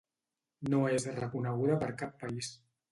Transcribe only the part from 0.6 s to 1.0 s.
No